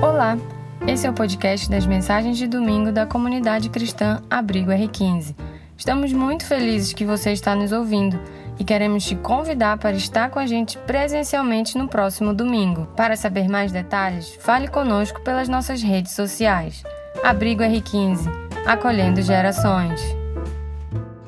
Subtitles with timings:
[0.00, 0.38] Olá,
[0.86, 5.34] esse é o podcast das mensagens de domingo da comunidade cristã Abrigo R15.
[5.76, 8.16] Estamos muito felizes que você está nos ouvindo
[8.60, 12.86] e queremos te convidar para estar com a gente presencialmente no próximo domingo.
[12.96, 16.84] Para saber mais detalhes, fale conosco pelas nossas redes sociais.
[17.24, 18.30] Abrigo R15,
[18.66, 20.00] acolhendo gerações.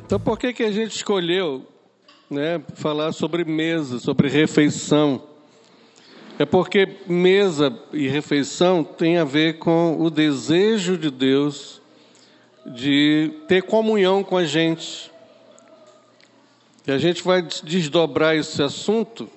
[0.06, 1.66] Então, por que, que a gente escolheu
[2.30, 5.29] né, falar sobre mesa, sobre refeição?
[6.40, 11.82] É porque mesa e refeição tem a ver com o desejo de Deus
[12.64, 15.10] de ter comunhão com a gente.
[16.86, 19.28] E a gente vai desdobrar esse assunto.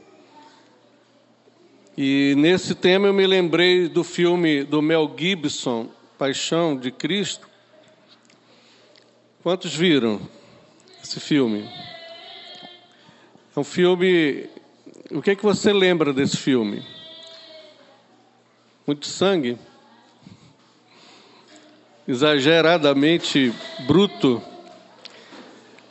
[1.98, 7.50] E nesse tema eu me lembrei do filme do Mel Gibson, Paixão de Cristo.
[9.44, 10.22] Quantos viram
[11.04, 11.70] esse filme?
[13.54, 14.53] É um filme.
[15.12, 16.84] O que é que você lembra desse filme?
[18.86, 19.58] Muito sangue?
[22.08, 23.54] Exageradamente
[23.88, 24.42] bruto.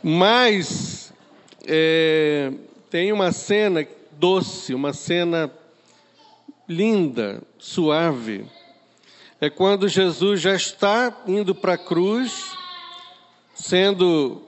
[0.03, 1.13] Mas
[1.67, 2.53] é,
[2.91, 5.51] tem uma cena doce, uma cena
[6.69, 8.47] linda, suave
[9.43, 12.53] é quando Jesus já está indo para a cruz,
[13.53, 14.41] sendo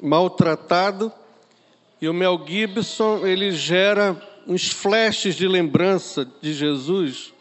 [0.00, 1.12] maltratado,
[2.00, 7.32] e o Mel Gibson ele gera uns flashes de lembrança de Jesus,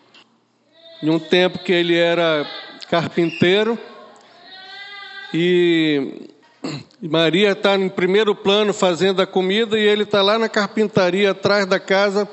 [1.02, 2.46] em um tempo que ele era
[2.90, 3.78] carpinteiro,
[5.34, 6.30] e
[7.02, 11.66] Maria está em primeiro plano fazendo a comida, e ele está lá na carpintaria atrás
[11.66, 12.28] da casa,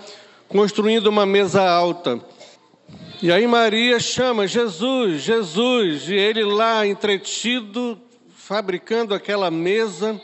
[0.49, 2.21] construindo uma mesa alta.
[3.23, 7.99] E aí Maria chama Jesus, Jesus, e ele lá entretido,
[8.35, 10.21] fabricando aquela mesa.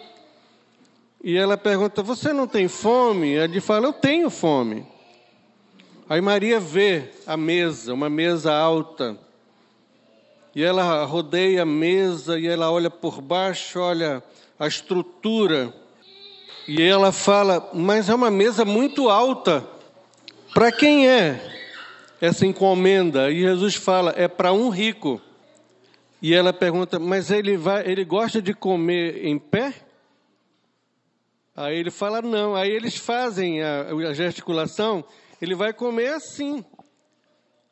[1.23, 3.29] E ela pergunta: Você não tem fome?
[3.29, 4.87] Ele fala: Eu tenho fome.
[6.09, 9.17] Aí Maria vê a mesa, uma mesa alta.
[10.55, 14.23] E ela rodeia a mesa e ela olha por baixo, olha
[14.59, 15.73] a estrutura.
[16.67, 19.65] E ela fala: Mas é uma mesa muito alta.
[20.53, 21.59] Para quem é?
[22.21, 23.31] essa encomenda.
[23.31, 25.21] E Jesus fala: é para um rico.
[26.21, 29.73] E ela pergunta: mas ele, vai, ele gosta de comer em pé?
[31.61, 32.57] Aí ele fala: não.
[32.57, 35.05] Aí eles fazem a, a gesticulação,
[35.43, 36.65] ele vai comer assim.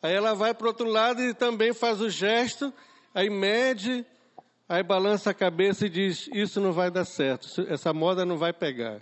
[0.03, 2.73] Aí ela vai para o outro lado e também faz o gesto,
[3.15, 4.05] aí mede,
[4.69, 8.53] aí balança a cabeça e diz: Isso não vai dar certo, essa moda não vai
[8.53, 9.01] pegar.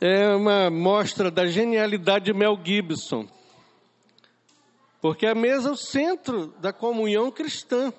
[0.00, 3.28] É uma mostra da genialidade de Mel Gibson.
[5.00, 7.92] Porque a mesa é o centro da comunhão cristã.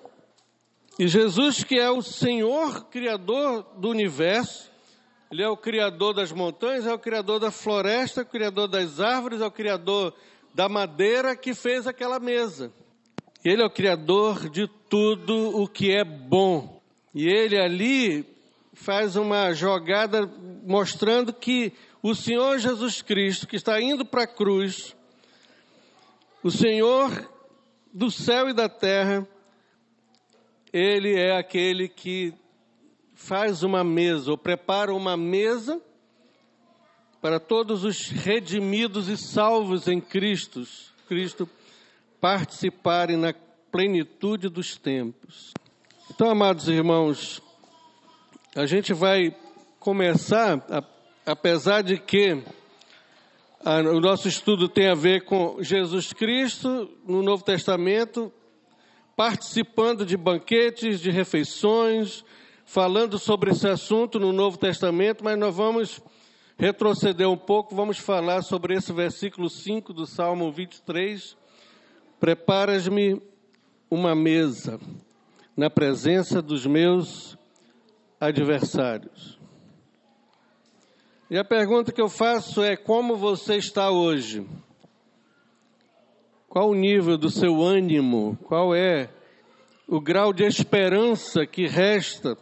[0.99, 4.74] E Jesus, que é o Senhor Criador do universo,
[5.31, 8.99] Ele é o Criador das montanhas, é o Criador da floresta, é o Criador das
[8.99, 10.13] árvores, é o Criador
[10.53, 12.71] da madeira que fez aquela mesa.
[13.43, 16.81] Ele é o Criador de tudo o que é bom.
[17.13, 18.25] E Ele ali
[18.73, 20.29] faz uma jogada
[20.65, 24.95] mostrando que o Senhor Jesus Cristo, que está indo para a cruz,
[26.43, 27.29] o Senhor
[27.93, 29.27] do céu e da terra,
[30.71, 32.33] Ele é aquele que
[33.15, 35.81] faz uma mesa, ou prepara uma mesa
[37.21, 40.61] para todos os redimidos e salvos em Cristo,
[41.07, 41.49] Cristo
[42.21, 43.33] participarem na
[43.71, 45.51] plenitude dos tempos.
[46.11, 47.41] Então, amados irmãos,
[48.55, 49.35] a gente vai
[49.79, 50.63] começar,
[51.25, 52.43] apesar de que
[53.65, 58.31] o nosso estudo tem a ver com Jesus Cristo no Novo Testamento,
[59.15, 62.23] participando de banquetes, de refeições,
[62.65, 66.01] falando sobre esse assunto no Novo Testamento, mas nós vamos
[66.57, 71.37] retroceder um pouco, vamos falar sobre esse versículo 5 do Salmo 23.
[72.19, 73.21] Preparas-me
[73.89, 74.79] uma mesa
[75.55, 77.37] na presença dos meus
[78.19, 79.39] adversários.
[81.29, 84.45] E a pergunta que eu faço é: como você está hoje?
[86.47, 88.37] Qual o nível do seu ânimo?
[88.43, 89.09] Qual é
[89.87, 92.37] o grau de esperança que resta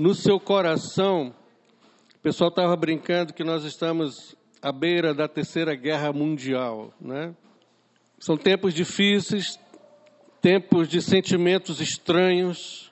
[0.00, 1.34] no seu coração?
[2.16, 7.34] O pessoal estava brincando que nós estamos à beira da terceira guerra mundial, né?
[8.18, 9.58] São tempos difíceis,
[10.40, 12.90] tempos de sentimentos estranhos,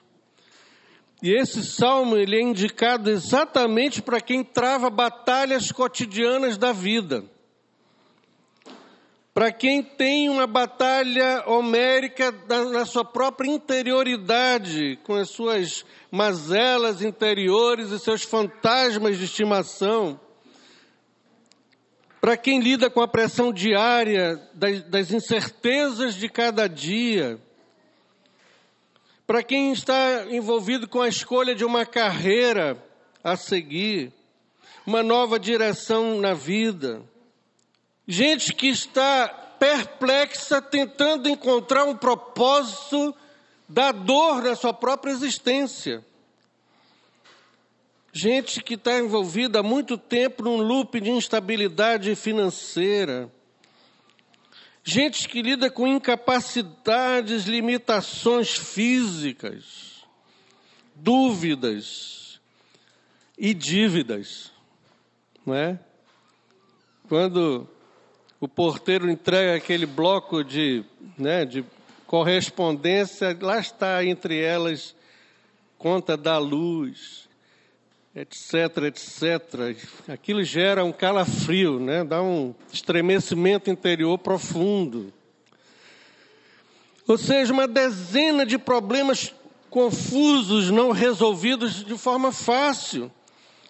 [1.21, 7.23] e esse salmo ele é indicado exatamente para quem trava batalhas cotidianas da vida.
[9.39, 12.29] Para quem tem uma batalha homérica
[12.73, 20.19] na sua própria interioridade, com as suas mazelas interiores e seus fantasmas de estimação.
[22.19, 27.39] para quem lida com a pressão diária das, das incertezas de cada dia,
[29.25, 32.77] para quem está envolvido com a escolha de uma carreira
[33.23, 34.11] a seguir,
[34.85, 37.01] uma nova direção na vida.
[38.11, 43.15] Gente que está perplexa tentando encontrar um propósito
[43.67, 46.03] da dor na sua própria existência.
[48.11, 53.31] Gente que está envolvida há muito tempo num loop de instabilidade financeira.
[54.83, 60.03] Gente que lida com incapacidades, limitações físicas,
[60.95, 62.41] dúvidas
[63.37, 64.51] e dívidas.
[65.45, 65.79] Não é?
[67.07, 67.69] Quando
[68.39, 70.83] o porteiro entrega aquele bloco de,
[71.17, 71.63] né, de
[72.07, 74.95] correspondência, lá está entre elas
[75.77, 77.29] conta da luz,
[78.15, 79.77] etc, etc.
[80.07, 82.03] Aquilo gera um calafrio, né?
[82.03, 85.13] dá um estremecimento interior profundo.
[87.07, 89.33] Ou seja, uma dezena de problemas
[89.69, 93.11] confusos, não resolvidos de forma fácil.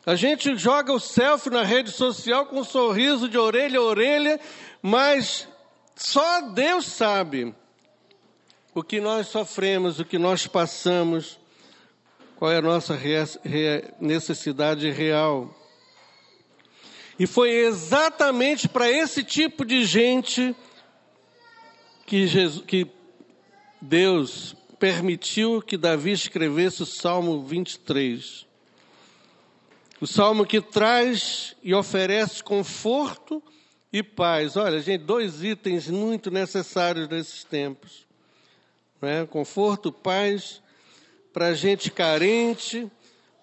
[0.05, 4.39] A gente joga o selfie na rede social com um sorriso de orelha a orelha,
[4.81, 5.47] mas
[5.95, 7.53] só Deus sabe
[8.73, 11.39] o que nós sofremos, o que nós passamos
[12.39, 12.97] qual é a nossa
[13.99, 15.53] necessidade real.
[17.19, 20.55] E foi exatamente para esse tipo de gente
[22.05, 22.87] que, Jesus, que
[23.81, 28.47] Deus permitiu que Davi escrevesse o Salmo 23.
[30.01, 33.43] O salmo que traz e oferece conforto
[33.91, 34.55] e paz.
[34.55, 38.07] Olha, gente, dois itens muito necessários nesses tempos:
[39.01, 39.25] né?
[39.25, 40.61] conforto, paz
[41.33, 42.89] para gente carente,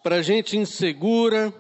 [0.03, 1.53] para gente insegura,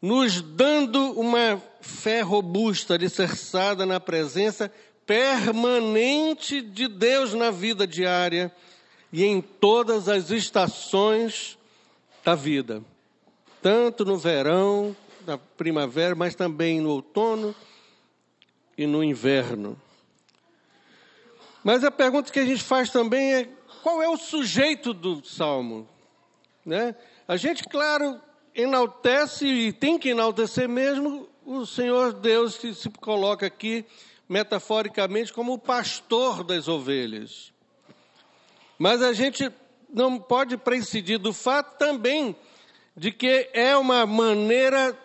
[0.00, 4.72] nos dando uma fé robusta, alicerçada na presença
[5.06, 8.52] permanente de Deus na vida diária
[9.12, 11.56] e em todas as estações
[12.24, 12.82] da vida,
[13.62, 14.96] tanto no verão,
[15.26, 17.54] na primavera, mas também no outono
[18.76, 19.80] e no inverno.
[21.62, 23.48] Mas a pergunta que a gente faz também é
[23.82, 25.88] qual é o sujeito do salmo?
[26.64, 26.94] Né?
[27.26, 28.20] A gente, claro,
[28.54, 33.84] enaltece e tem que enaltecer mesmo o Senhor Deus que se coloca aqui
[34.28, 37.52] metaforicamente como o pastor das ovelhas.
[38.78, 39.50] Mas a gente
[39.92, 42.36] não pode prescindir do fato também
[42.98, 44.96] de que é uma maneira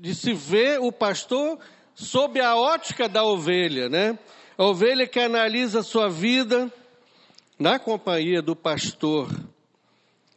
[0.00, 1.58] de se ver o pastor
[1.94, 4.18] sob a ótica da ovelha, né?
[4.56, 6.72] A ovelha que analisa sua vida,
[7.58, 9.28] na companhia do pastor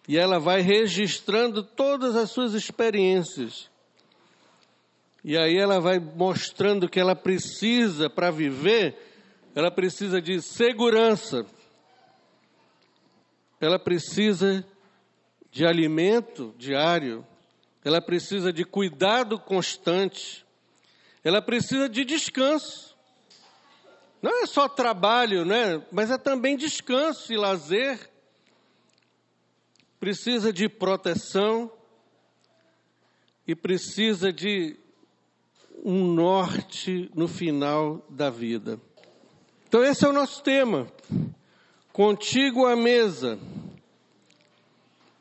[0.08, 3.70] e ela vai registrando todas as suas experiências.
[5.24, 8.96] E aí ela vai mostrando que ela precisa, para viver,
[9.56, 11.46] ela precisa de segurança,
[13.60, 14.64] ela precisa
[15.56, 17.26] de alimento diário,
[17.82, 20.46] ela precisa de cuidado constante,
[21.24, 22.94] ela precisa de descanso.
[24.22, 25.82] Não é só trabalho, né?
[25.94, 28.12] mas é também descanso e lazer.
[29.98, 31.72] Precisa de proteção
[33.48, 34.78] e precisa de
[35.86, 38.78] um norte no final da vida.
[39.70, 40.86] Então, esse é o nosso tema.
[41.94, 43.40] Contigo à mesa.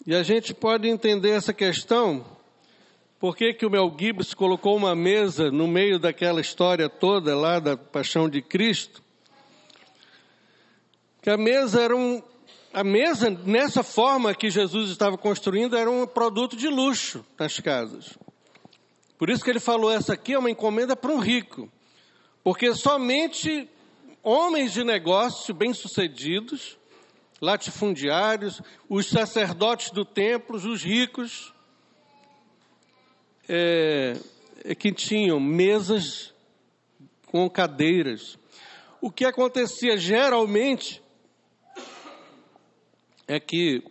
[0.07, 2.25] E a gente pode entender essa questão.
[3.19, 7.59] Por que, que o Mel Gibbs colocou uma mesa no meio daquela história toda lá
[7.59, 9.05] da paixão de Cristo?
[11.25, 12.23] que a mesa era um,
[12.71, 18.13] a mesa nessa forma que Jesus estava construindo era um produto de luxo nas casas.
[19.17, 21.73] Por isso que ele falou essa aqui é uma encomenda para um rico,
[22.43, 23.67] porque somente
[24.23, 26.77] homens de negócio bem-sucedidos,
[27.45, 31.53] latifundiários, os sacerdotes do templo, os ricos,
[33.47, 34.15] é,
[34.65, 36.33] é que tinham mesas
[37.27, 38.39] com cadeiras.
[39.01, 41.03] O que acontecia geralmente
[43.29, 43.83] é que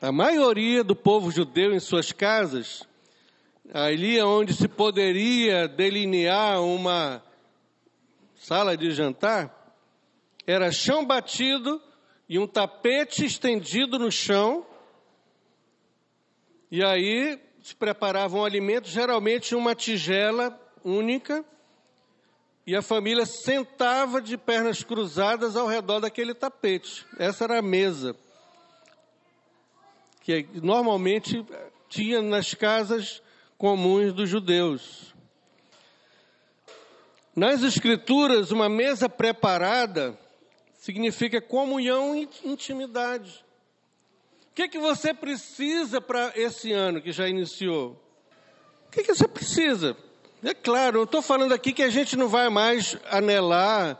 [0.00, 2.88] a maioria do povo judeu em suas casas,
[3.72, 7.22] ali onde se poderia delinear uma
[8.36, 9.76] sala de jantar,
[10.46, 11.80] era chão batido
[12.32, 14.64] e um tapete estendido no chão.
[16.70, 21.44] E aí se preparava um alimento, geralmente uma tigela única,
[22.66, 27.04] e a família sentava de pernas cruzadas ao redor daquele tapete.
[27.18, 28.16] Essa era a mesa
[30.22, 31.44] que normalmente
[31.86, 33.22] tinha nas casas
[33.58, 35.14] comuns dos judeus.
[37.36, 40.18] Nas Escrituras, uma mesa preparada
[40.82, 43.44] significa comunhão e intimidade.
[44.50, 47.92] O que, é que você precisa para esse ano que já iniciou?
[48.88, 49.96] O que, é que você precisa?
[50.42, 53.96] É claro, eu estou falando aqui que a gente não vai mais anelar,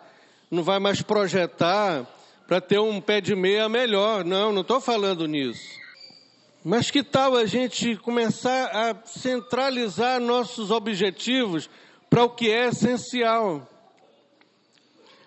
[0.51, 2.05] não vai mais projetar
[2.49, 4.25] para ter um pé de meia melhor.
[4.25, 5.63] Não, não estou falando nisso.
[6.65, 11.71] Mas que tal a gente começar a centralizar nossos objetivos
[12.11, 13.69] para o que é essencial?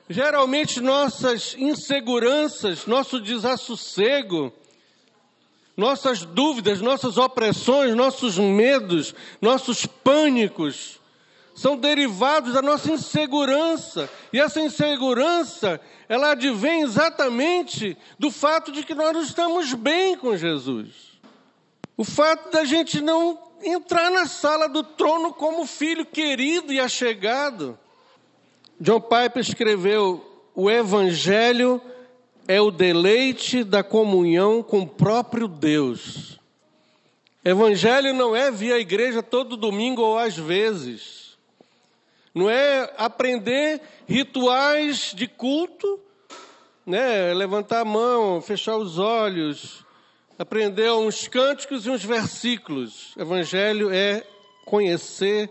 [0.09, 4.53] Geralmente nossas inseguranças, nosso desassossego,
[5.75, 11.00] nossas dúvidas, nossas opressões, nossos medos, nossos pânicos,
[11.55, 14.09] são derivados da nossa insegurança.
[14.31, 20.38] E essa insegurança, ela advém exatamente do fato de que nós não estamos bem com
[20.38, 21.15] Jesus.
[21.97, 27.79] O fato da gente não entrar na sala do trono como filho querido e achegado.
[28.79, 31.82] John Piper escreveu: o Evangelho
[32.48, 36.39] é o deleite da comunhão com o próprio Deus.
[37.44, 41.38] Evangelho não é vir à igreja todo domingo ou às vezes.
[42.34, 46.00] Não é aprender rituais de culto,
[46.86, 47.34] né?
[47.34, 49.86] levantar a mão, fechar os olhos,
[50.38, 53.13] aprender uns cânticos e uns versículos.
[53.17, 54.25] Evangelho é
[54.65, 55.50] conhecer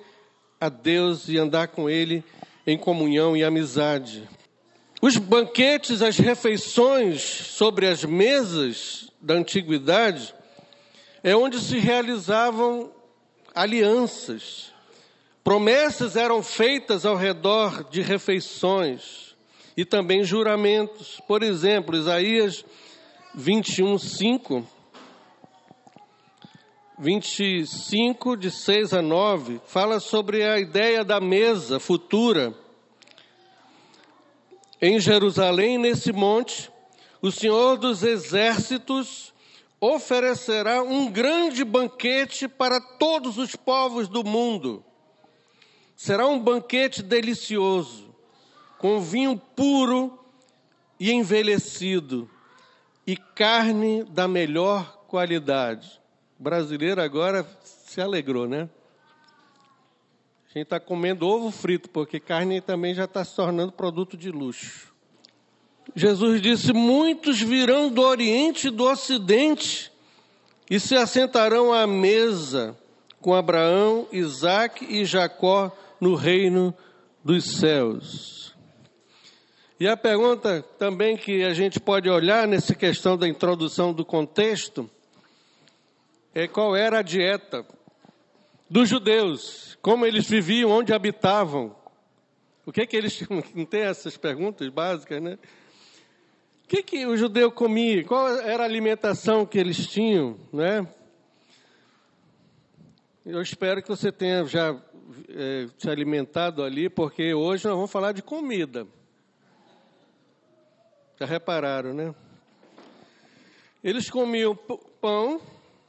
[0.61, 2.23] a Deus e andar com Ele
[2.66, 4.28] em comunhão e amizade.
[5.00, 10.35] Os banquetes, as refeições sobre as mesas da antiguidade
[11.23, 12.90] é onde se realizavam
[13.54, 14.73] alianças.
[15.42, 19.35] Promessas eram feitas ao redor de refeições
[19.76, 21.21] e também juramentos.
[21.26, 22.64] Por exemplo, Isaías
[23.35, 24.66] 21, 5.
[26.99, 32.55] 25, de 6 a 9, fala sobre a ideia da mesa futura.
[34.81, 36.71] Em Jerusalém, nesse monte,
[37.21, 39.35] o Senhor dos Exércitos
[39.81, 44.85] oferecerá um grande banquete para todos os povos do mundo.
[45.97, 48.15] Será um banquete delicioso,
[48.79, 50.17] com vinho puro
[50.99, 52.31] e envelhecido,
[53.05, 56.03] e carne da melhor qualidade
[56.38, 58.69] brasileiro agora se alegrou, né?
[60.47, 64.31] A gente está comendo ovo frito, porque carne também já está se tornando produto de
[64.31, 64.93] luxo.
[65.95, 69.93] Jesus disse: Muitos virão do Oriente e do Ocidente
[70.71, 72.76] e se assentarão à mesa
[73.21, 76.75] com Abraão, Isaac e Jacó no reino
[77.23, 78.55] dos céus.
[79.79, 84.88] E a pergunta também que a gente pode olhar nessa questão da introdução do contexto
[86.35, 87.64] é, qual era a dieta
[88.69, 91.76] dos judeus, como eles viviam, onde habitavam.
[92.67, 93.23] O que que eles
[93.55, 95.38] não tem essas perguntas básicas, né?
[96.64, 98.03] O que que o judeu comia?
[98.05, 100.87] Qual era a alimentação que eles tinham, né?
[103.25, 104.75] Eu espero que você tenha já
[105.29, 108.87] é, se alimentado ali, porque hoje nós vamos falar de comida.
[111.21, 112.14] Já repararam, né?
[113.83, 114.57] Eles comiam
[115.00, 115.41] pão,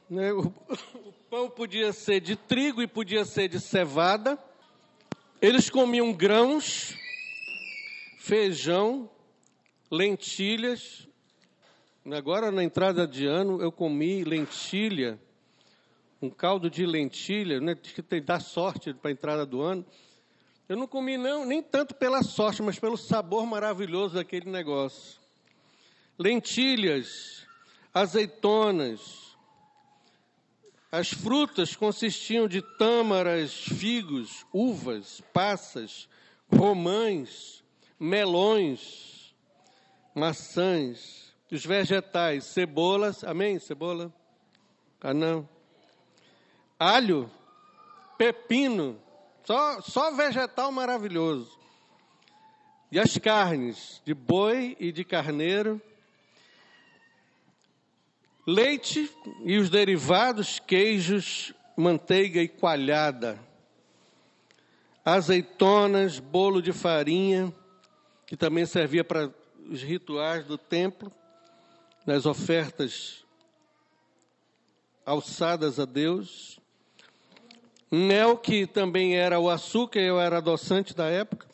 [0.08, 0.32] né?
[0.32, 4.38] O, o pão podia ser de trigo e podia ser de cevada.
[5.40, 6.96] Eles comiam grãos,
[8.18, 9.10] feijão,
[9.90, 11.06] lentilhas.
[12.10, 15.18] Agora, na entrada de ano, eu comi lentilha,
[16.22, 19.84] um caldo de lentilha, né, que tem, dá sorte para a entrada do ano.
[20.68, 25.20] Eu não comi não, nem tanto pela sorte, mas pelo sabor maravilhoso daquele negócio.
[26.18, 27.46] Lentilhas,
[27.92, 29.25] azeitonas,
[30.90, 36.08] as frutas consistiam de tâmaras, figos, uvas, passas,
[36.50, 37.64] romãs,
[37.98, 39.34] melões,
[40.14, 43.58] maçãs, os vegetais, cebolas, amém?
[43.58, 44.12] Cebola?
[45.00, 45.48] Ah, não.
[46.78, 47.30] Alho,
[48.18, 49.00] pepino,
[49.44, 51.56] só, só vegetal maravilhoso.
[52.90, 55.80] E as carnes de boi e de carneiro,
[58.46, 59.10] Leite
[59.44, 63.40] e os derivados, queijos, manteiga e coalhada.
[65.04, 67.52] Azeitonas, bolo de farinha,
[68.24, 69.34] que também servia para
[69.68, 71.10] os rituais do templo,
[72.06, 73.24] nas ofertas
[75.04, 76.60] alçadas a Deus.
[77.90, 81.48] Mel, que também era o açúcar, eu era adoçante da época.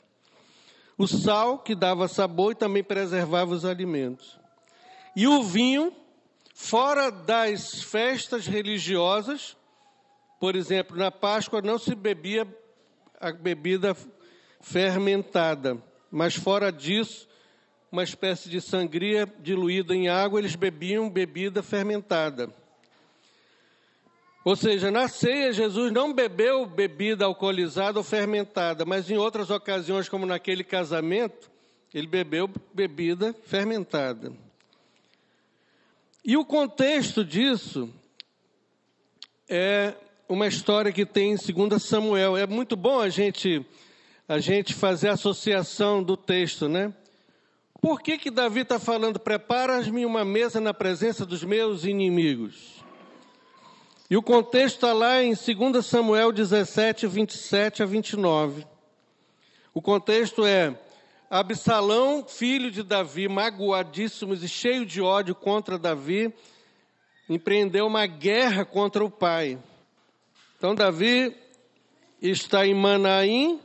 [0.99, 4.39] O sal, que dava sabor e também preservava os alimentos.
[5.17, 6.02] E o vinho,
[6.53, 9.57] Fora das festas religiosas,
[10.39, 12.47] por exemplo, na Páscoa não se bebia
[13.21, 13.97] a bebida
[14.61, 15.83] fermentada.
[16.11, 17.29] Mas fora disso,
[17.91, 22.53] uma espécie de sangria diluída em água, eles bebiam bebida fermentada.
[24.45, 30.09] Ou seja, na ceia, Jesus não bebeu bebida alcoolizada ou fermentada, mas em outras ocasiões,
[30.09, 31.51] como naquele casamento,
[31.95, 34.33] ele bebeu bebida fermentada.
[36.25, 37.93] E o contexto disso
[39.49, 39.93] é
[40.29, 42.37] uma história que tem em 2 Samuel.
[42.37, 43.67] É muito bom a gente
[44.29, 46.95] a gente fazer a associação do texto, né?
[47.81, 52.85] Por que que Davi está falando, prepara-me uma mesa na presença dos meus inimigos?
[54.09, 58.65] E o contexto está lá em 2 Samuel 17, 27 a 29.
[59.75, 60.79] O contexto é,
[61.35, 66.31] Absalão, filho de Davi, magoadíssimo e cheio de ódio contra Davi,
[67.27, 69.59] empreendeu uma guerra contra o pai.
[70.59, 71.35] Então Davi
[72.21, 73.59] está em Manaim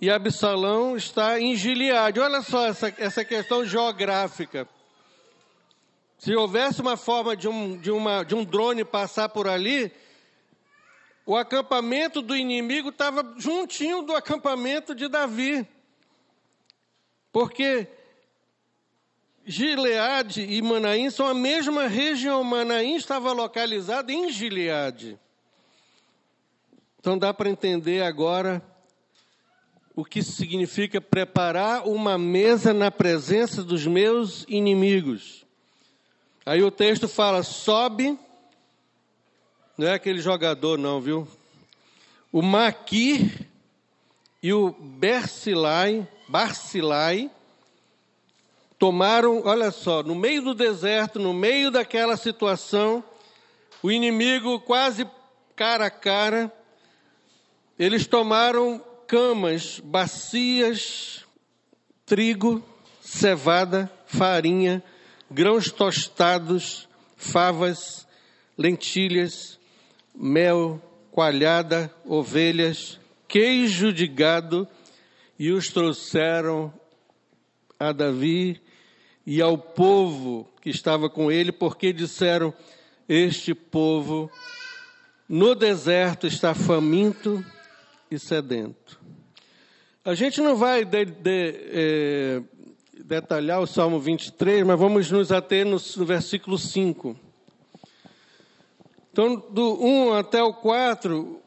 [0.00, 2.18] e Absalão está em Gileade.
[2.18, 4.66] Olha só essa, essa questão geográfica.
[6.16, 9.92] Se houvesse uma forma de um, de, uma, de um drone passar por ali,
[11.26, 15.68] o acampamento do inimigo estava juntinho do acampamento de Davi.
[17.36, 17.86] Porque
[19.44, 22.42] Gileade e Manaim são a mesma região.
[22.42, 25.18] Manaim estava localizado em Gileade.
[26.98, 28.62] Então dá para entender agora
[29.94, 35.44] o que significa preparar uma mesa na presença dos meus inimigos.
[36.46, 38.18] Aí o texto fala: sobe,
[39.76, 41.28] não é aquele jogador, não, viu?
[42.32, 43.46] O Maquir
[44.42, 47.30] e o Bersilai, Barsilai,
[48.78, 53.02] tomaram, olha só, no meio do deserto, no meio daquela situação,
[53.82, 55.06] o inimigo quase
[55.54, 56.52] cara a cara,
[57.78, 61.24] eles tomaram camas, bacias,
[62.04, 62.62] trigo,
[63.00, 64.82] cevada, farinha,
[65.30, 68.06] grãos tostados, favas,
[68.58, 69.58] lentilhas,
[70.14, 74.68] mel, coalhada, ovelhas, queijo de gado,
[75.38, 76.72] e os trouxeram
[77.78, 78.60] a Davi
[79.26, 82.54] e ao povo que estava com ele, porque disseram:
[83.08, 84.30] Este povo
[85.28, 87.44] no deserto está faminto
[88.10, 89.00] e sedento.
[90.04, 92.42] A gente não vai de, de, é,
[93.04, 97.16] detalhar o Salmo 23, mas vamos nos ater no, no versículo 5.
[99.10, 101.45] Então, do 1 até o 4, a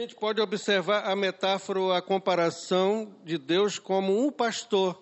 [0.00, 4.94] gente pode observar a metáfora, a comparação de Deus como um pastor.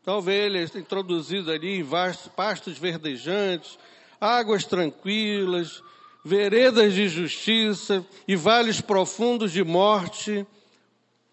[0.00, 3.78] Então, ovelhas introduzidas ali em vastos pastos verdejantes,
[4.18, 5.82] águas tranquilas,
[6.24, 10.46] veredas de justiça e vales profundos de morte.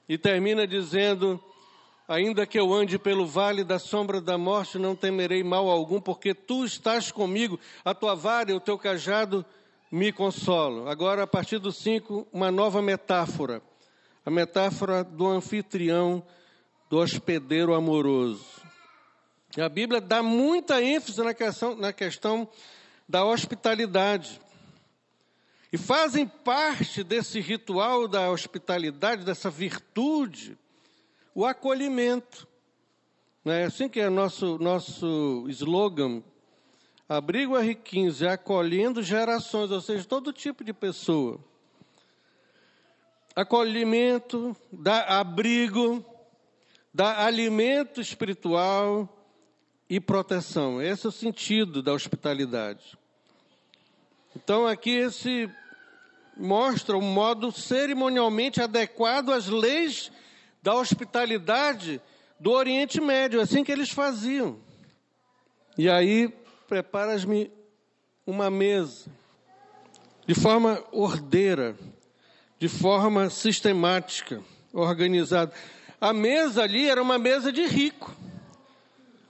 [0.09, 1.41] E termina dizendo:
[2.09, 6.33] Ainda que eu ande pelo vale da sombra da morte, não temerei mal algum, porque
[6.33, 9.45] tu estás comigo, a tua vara e o teu cajado
[9.91, 10.87] me consolam.
[10.87, 13.61] Agora, a partir do 5, uma nova metáfora.
[14.25, 16.23] A metáfora do anfitrião,
[16.89, 18.61] do hospedeiro amoroso.
[19.57, 22.47] A Bíblia dá muita ênfase na questão, na questão
[23.07, 24.39] da hospitalidade.
[25.73, 30.57] E fazem parte desse ritual da hospitalidade, dessa virtude,
[31.35, 32.47] o acolhimento.
[33.43, 36.21] É assim que é nosso, nosso slogan.
[37.11, 41.41] Abrigo R15, acolhendo gerações, ou seja, todo tipo de pessoa.
[43.35, 46.05] Acolhimento, dá abrigo,
[46.93, 49.09] dá alimento espiritual
[49.89, 50.81] e proteção.
[50.81, 52.97] Esse é o sentido da hospitalidade.
[54.33, 55.51] Então, aqui esse
[56.37, 60.09] mostra um modo cerimonialmente adequado às leis
[60.63, 61.99] da hospitalidade
[62.39, 64.57] do Oriente Médio, assim que eles faziam.
[65.77, 66.33] E aí,
[66.71, 67.51] preparas-me
[68.25, 69.11] uma mesa,
[70.25, 71.75] de forma ordeira,
[72.57, 75.51] de forma sistemática, organizada.
[75.99, 78.15] A mesa ali era uma mesa de rico.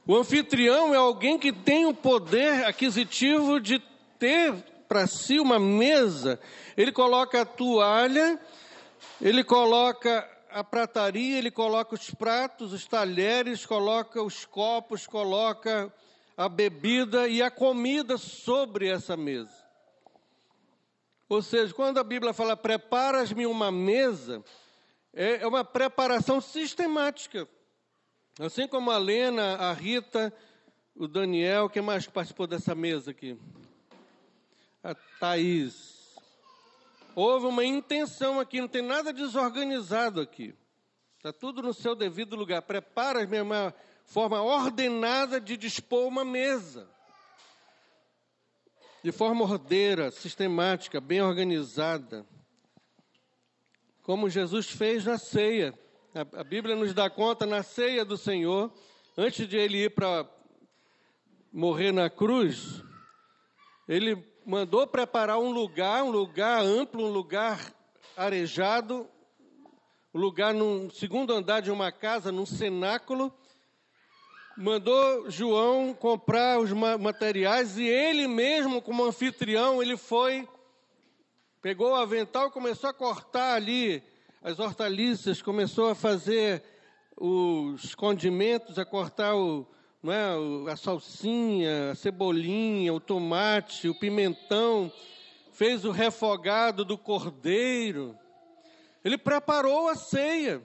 [0.06, 3.82] O anfitrião é alguém que tem o poder aquisitivo de
[4.20, 4.54] ter
[4.88, 6.40] para si uma mesa,
[6.78, 8.40] ele coloca a toalha,
[9.20, 15.92] ele coloca a prataria, ele coloca os pratos, os talheres, coloca os copos, coloca
[16.44, 19.54] a bebida e a comida sobre essa mesa.
[21.30, 24.44] Ou seja, quando a Bíblia fala preparas-me uma mesa,
[25.14, 27.48] é, é uma preparação sistemática.
[28.40, 30.34] Assim como a Lena, a Rita,
[30.96, 33.38] o Daniel, quem mais participou dessa mesa aqui?
[34.84, 36.16] a Thaís.
[37.14, 40.56] Houve uma intenção aqui, não tem nada desorganizado aqui.
[41.18, 42.64] Está tudo no seu devido lugar.
[42.64, 43.76] Prepara uma
[44.06, 46.90] forma ordenada de dispor uma mesa.
[49.04, 52.26] De forma ordeira, sistemática, bem organizada.
[54.04, 55.74] Como Jesus fez na ceia.
[56.14, 58.72] A, Bíblia nos dá conta na ceia do Senhor,
[59.18, 60.30] antes de ele ir para
[61.54, 62.84] morrer na cruz,
[63.88, 67.74] ele mandou preparar um lugar, um lugar amplo, um lugar
[68.16, 69.08] arejado,
[70.14, 73.34] um lugar no segundo andar de uma casa, num cenáculo.
[74.58, 80.48] Mandou João comprar os materiais e ele mesmo, como anfitrião, ele foi,
[81.62, 84.04] pegou o avental e começou a cortar ali
[84.42, 86.64] as hortaliças, começou a fazer
[87.16, 89.66] os condimentos, a cortar o,
[90.06, 94.92] é, a salsinha, a cebolinha, o tomate, o pimentão,
[95.54, 98.18] fez o refogado do cordeiro.
[99.04, 100.62] Ele preparou a ceia.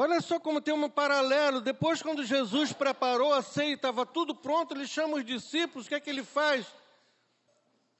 [0.00, 1.60] Olha só como tem um paralelo.
[1.60, 5.94] Depois, quando Jesus preparou a ceia, estava tudo pronto, ele chama os discípulos, o que
[5.96, 6.64] é que ele faz?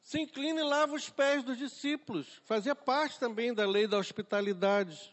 [0.01, 2.41] Se inclina e lava os pés dos discípulos.
[2.45, 5.13] Fazia parte também da lei da hospitalidade.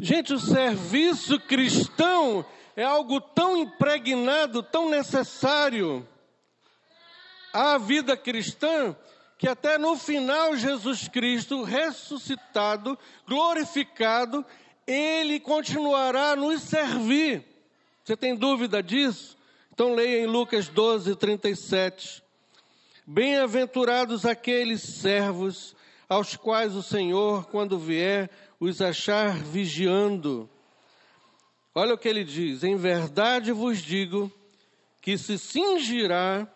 [0.00, 6.08] Gente, o serviço cristão é algo tão impregnado, tão necessário
[7.52, 8.96] à vida cristã,
[9.36, 14.46] que até no final Jesus Cristo, ressuscitado, glorificado,
[14.92, 17.44] ele continuará a nos servir.
[18.04, 19.36] Você tem dúvida disso?
[19.72, 22.22] Então leia em Lucas 12, 37.
[23.06, 25.74] Bem-aventurados aqueles servos
[26.08, 30.50] aos quais o Senhor, quando vier, os achar vigiando.
[31.74, 34.30] Olha o que ele diz: Em verdade vos digo
[35.00, 36.46] que se cingirá,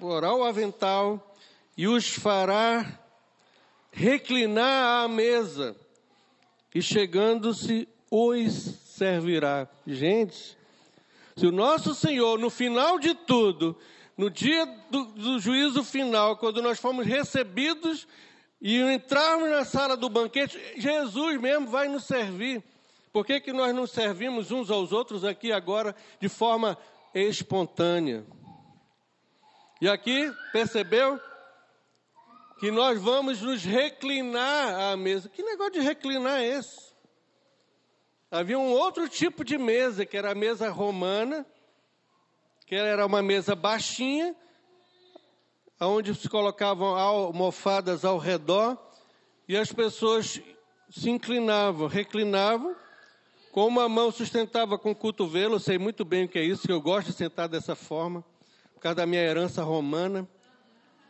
[0.00, 1.34] porá o avental
[1.76, 3.00] e os fará
[3.92, 5.76] reclinar à mesa,
[6.74, 9.68] e chegando-se os servirá.
[9.86, 10.56] Gente,
[11.36, 13.76] se o nosso Senhor, no final de tudo,
[14.16, 18.06] no dia do, do juízo final, quando nós fomos recebidos
[18.60, 22.62] e entrarmos na sala do banquete, Jesus mesmo vai nos servir.
[23.12, 26.76] Por que, que nós não servimos uns aos outros aqui agora de forma
[27.14, 28.24] espontânea?
[29.80, 31.20] E aqui, percebeu?
[32.64, 35.28] Que nós vamos nos reclinar à mesa.
[35.28, 36.94] Que negócio de reclinar é esse?
[38.30, 41.44] Havia um outro tipo de mesa, que era a mesa romana,
[42.66, 44.34] que era uma mesa baixinha,
[45.78, 48.78] onde se colocavam almofadas ao redor
[49.46, 50.40] e as pessoas
[50.88, 52.74] se inclinavam, reclinavam,
[53.52, 56.66] com uma mão sustentava com o cotovelo, eu sei muito bem o que é isso,
[56.66, 58.24] que eu gosto de sentar dessa forma,
[58.72, 60.26] por causa da minha herança romana.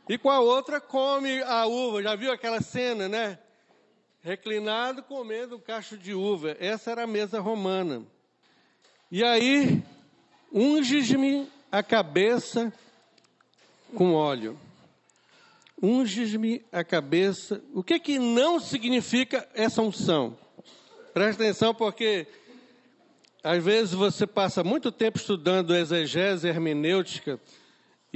[0.08, 3.38] E com a outra come a uva, já viu aquela cena, né?
[4.22, 6.56] Reclinado comendo um cacho de uva.
[6.60, 8.02] Essa era a mesa romana.
[9.10, 9.82] E aí,
[10.52, 12.72] unges-me a cabeça
[13.94, 14.58] com óleo.
[15.82, 17.62] Unges-me a cabeça.
[17.72, 20.36] O que que não significa essa unção?
[21.12, 22.26] Presta atenção porque
[23.42, 27.38] às vezes você passa muito tempo estudando exegese hermenêutica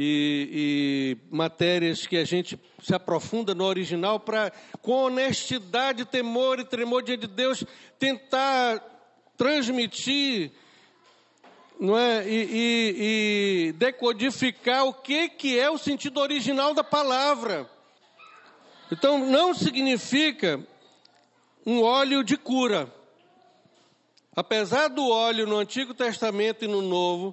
[0.01, 6.65] e, e, matérias que a gente se aprofunda no original para, com honestidade, temor e
[6.65, 7.65] tremor diante de Deus,
[7.99, 8.81] tentar
[9.37, 10.53] transmitir
[11.81, 12.29] não é?
[12.29, 17.71] E, e, e, decodificar o que, que é o sentido original da palavra.
[18.91, 20.61] Então, não significa
[21.65, 22.93] um óleo de cura.
[24.35, 27.33] Apesar do óleo no Antigo Testamento e no Novo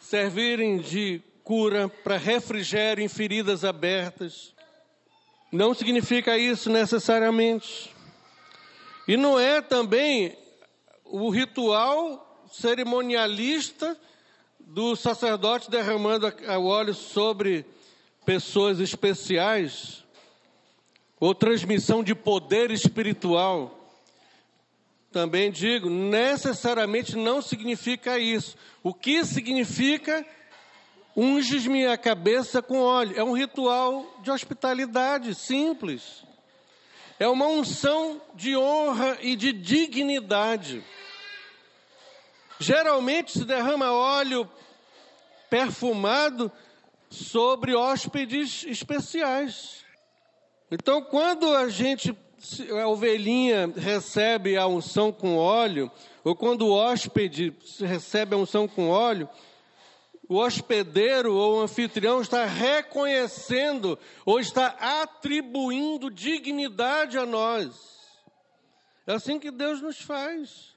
[0.00, 4.54] servirem de cura para refrigério em feridas abertas,
[5.52, 7.94] não significa isso necessariamente.
[9.06, 10.36] E não é também
[11.04, 13.96] o ritual cerimonialista
[14.58, 17.66] do sacerdote derramando o óleo sobre
[18.24, 20.02] pessoas especiais,
[21.20, 23.92] ou transmissão de poder espiritual.
[25.12, 28.56] Também digo, necessariamente não significa isso.
[28.82, 30.26] O que significa
[31.16, 33.14] unges-me a cabeça com óleo?
[33.16, 36.24] É um ritual de hospitalidade simples.
[37.18, 40.84] É uma unção de honra e de dignidade.
[42.58, 44.48] Geralmente se derrama óleo
[45.48, 46.50] perfumado
[47.08, 49.84] sobre hóspedes especiais.
[50.70, 52.16] Então, quando a gente,
[52.82, 55.90] a ovelhinha recebe a unção com óleo,
[56.24, 59.28] ou quando o hóspede recebe a unção com óleo,
[60.28, 64.66] o hospedeiro ou o anfitrião está reconhecendo ou está
[65.02, 67.94] atribuindo dignidade a nós.
[69.06, 70.74] É assim que Deus nos faz.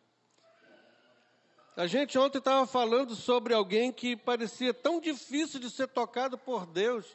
[1.78, 6.66] A gente ontem estava falando sobre alguém que parecia tão difícil de ser tocado por
[6.66, 7.06] Deus.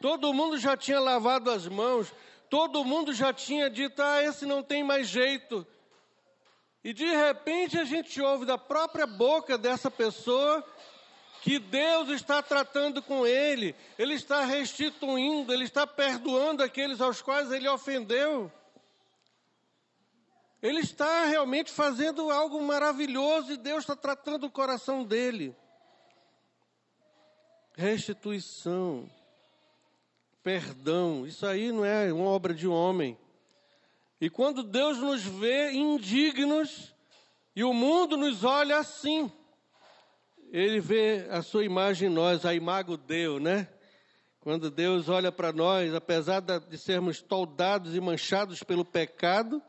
[0.00, 2.12] Todo mundo já tinha lavado as mãos,
[2.48, 5.66] todo mundo já tinha dito: ah, esse não tem mais jeito.
[6.84, 10.64] E de repente a gente ouve da própria boca dessa pessoa
[11.40, 17.50] que Deus está tratando com ele, ele está restituindo, ele está perdoando aqueles aos quais
[17.50, 18.52] ele ofendeu.
[20.62, 25.56] Ele está realmente fazendo algo maravilhoso e Deus está tratando o coração dele.
[27.74, 29.10] Restituição,
[30.42, 33.16] perdão, isso aí não é uma obra de homem.
[34.20, 36.94] E quando Deus nos vê indignos
[37.56, 39.32] e o mundo nos olha assim,
[40.52, 43.68] ele vê a sua imagem em nós, a imago Deus, né?
[44.40, 49.62] Quando Deus olha para nós, apesar de sermos toldados e manchados pelo pecado,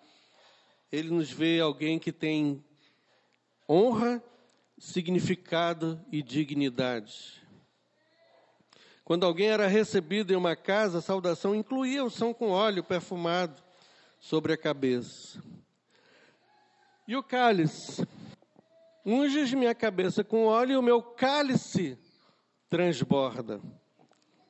[0.92, 2.64] ele nos vê alguém que tem
[3.70, 4.24] honra,
[4.78, 7.40] significado e dignidade.
[9.04, 13.62] Quando alguém era recebido em uma casa, a saudação incluía unção com óleo perfumado
[14.20, 15.44] sobre a cabeça.
[17.08, 18.08] E o cálice?
[19.06, 21.98] Unges minha cabeça com óleo e o meu cálice
[22.70, 23.60] transborda.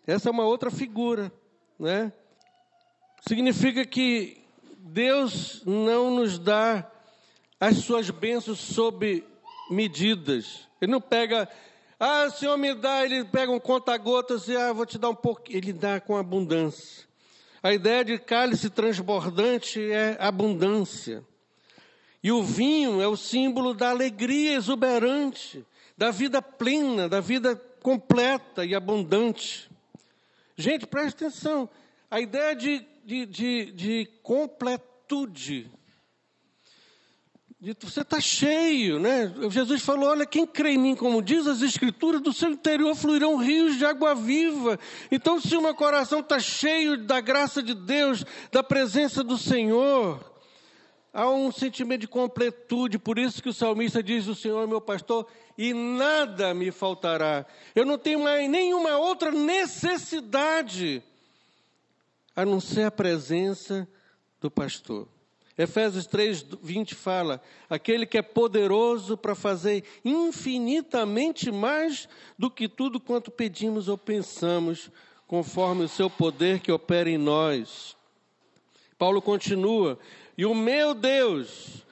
[0.06, 1.32] Essa é uma outra figura,
[1.80, 2.12] né?
[3.28, 4.44] Significa que
[4.78, 6.90] Deus não nos dá
[7.60, 9.24] as suas bênçãos sob
[9.70, 10.68] medidas.
[10.82, 11.48] Ele não pega,
[12.00, 15.16] ah, o Senhor me dá, ele pega um conta-gotas e, ah, vou te dar um
[15.16, 15.44] pouco.
[15.50, 17.08] Ele dá com abundância.
[17.64, 21.24] A ideia de cálice transbordante é abundância.
[22.24, 25.66] E o vinho é o símbolo da alegria exuberante,
[25.98, 29.70] da vida plena, da vida completa e abundante.
[30.56, 31.68] Gente, preste atenção.
[32.10, 35.72] A ideia de, de, de, de completude.
[37.60, 39.34] De, você está cheio, né?
[39.50, 43.38] Jesus falou: olha, quem crê em mim, como diz as Escrituras, do seu interior fluirão
[43.38, 44.80] rios de água viva.
[45.12, 50.31] Então, se o meu coração está cheio da graça de Deus, da presença do Senhor,
[51.14, 54.82] há um sentimento de completude, por isso que o salmista diz: O Senhor é meu
[54.82, 57.46] pastor, e nada me faltará.
[57.76, 61.04] Eu não tenho mais nenhuma outra necessidade
[62.36, 63.88] a não ser a presença
[64.40, 65.08] do pastor.
[65.58, 73.00] Efésios 3, 20 fala: aquele que é poderoso para fazer infinitamente mais do que tudo
[73.00, 74.90] quanto pedimos ou pensamos,
[75.28, 77.96] conforme o seu poder que opera em nós.
[78.98, 80.00] Paulo continua:
[80.38, 81.86] e o meu Deus,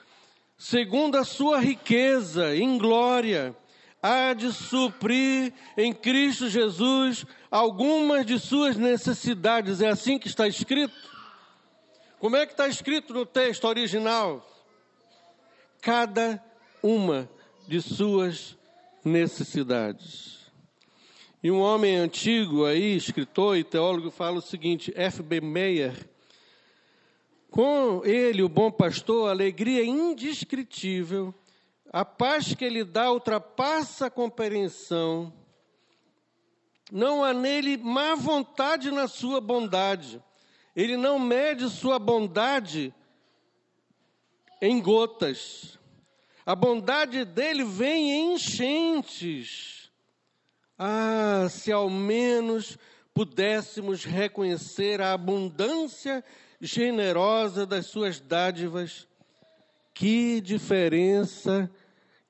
[0.57, 3.55] segundo a sua riqueza em glória,
[4.01, 9.81] há de suprir em Cristo Jesus algumas de suas necessidades.
[9.81, 10.95] É assim que está escrito?
[12.19, 14.45] Como é que está escrito no texto original?
[15.81, 16.43] Cada
[16.83, 17.29] uma
[17.67, 18.57] de suas
[19.03, 20.39] necessidades.
[21.41, 25.39] E um homem antigo aí, escritor e teólogo, fala o seguinte: F.B.
[25.39, 26.08] Meyer.
[27.49, 31.33] Com ele, o bom pastor, alegria indescritível
[31.91, 35.33] a paz que ele dá ultrapassa a compreensão.
[36.91, 40.21] Não há nele má vontade na sua bondade.
[40.75, 42.93] Ele não mede sua bondade
[44.61, 45.79] em gotas.
[46.45, 49.91] A bondade dele vem em enchentes.
[50.77, 52.77] Ah, se ao menos
[53.13, 56.23] pudéssemos reconhecer a abundância
[56.59, 59.07] generosa das suas dádivas,
[59.93, 61.71] que diferença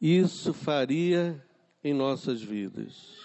[0.01, 1.45] isso faria
[1.83, 3.17] em nossas vidas.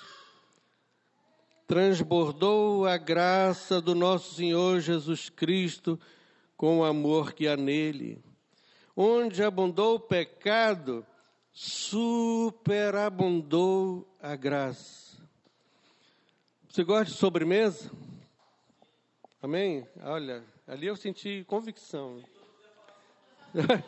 [1.66, 5.98] Transbordou a graça do nosso Senhor Jesus Cristo
[6.56, 8.22] com o amor que há nele.
[8.96, 11.04] Onde abundou o pecado,
[11.50, 15.18] superabundou a graça.
[16.68, 17.90] Você gosta de sobremesa?
[19.40, 19.88] Amém?
[20.02, 22.22] Olha, ali eu senti convicção.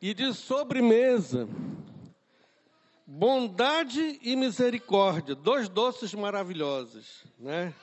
[0.00, 1.48] e de sobremesa,
[3.06, 7.74] bondade e misericórdia, dois doces maravilhosos, né?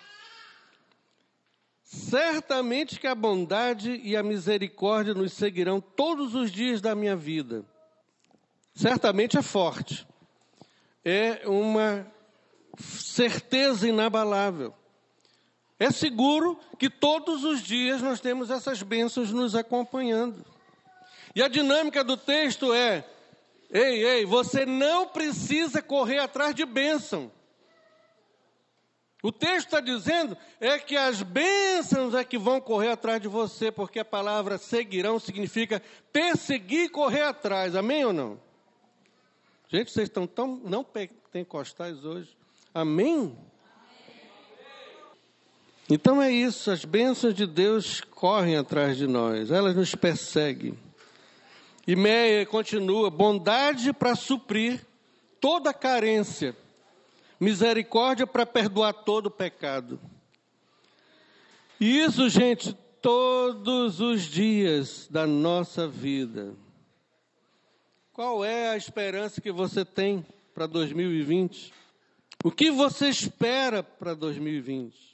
[1.84, 7.64] Certamente que a bondade e a misericórdia nos seguirão todos os dias da minha vida.
[8.74, 10.08] Certamente é forte.
[11.06, 12.12] É uma
[12.80, 14.74] certeza inabalável.
[15.84, 20.46] É seguro que todos os dias nós temos essas bênçãos nos acompanhando.
[21.36, 23.06] E a dinâmica do texto é:
[23.70, 27.30] ei, ei, você não precisa correr atrás de bênção.
[29.22, 33.70] O texto está dizendo é que as bênçãos é que vão correr atrás de você,
[33.70, 37.76] porque a palavra seguirão significa perseguir e correr atrás.
[37.76, 38.40] Amém ou não?
[39.68, 42.38] Gente, vocês estão tão não pentecostais hoje.
[42.74, 43.38] Amém?
[45.94, 50.76] Então é isso, as bênçãos de Deus correm atrás de nós, elas nos perseguem.
[51.86, 54.84] E Meia continua: bondade para suprir
[55.40, 56.58] toda carência
[57.40, 60.02] misericórdia para perdoar todo pecado.
[61.80, 66.56] E isso, gente, todos os dias da nossa vida.
[68.12, 70.26] Qual é a esperança que você tem
[70.56, 71.72] para 2020?
[72.44, 75.13] O que você espera para 2020?